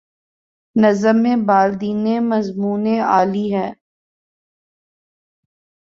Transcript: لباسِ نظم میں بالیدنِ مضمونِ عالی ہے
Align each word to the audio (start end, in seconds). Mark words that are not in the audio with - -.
لباسِ 0.03 0.81
نظم 0.83 1.17
میں 1.23 1.35
بالیدنِ 1.47 2.05
مضمونِ 2.29 2.85
عالی 3.09 3.47
ہے 3.55 3.67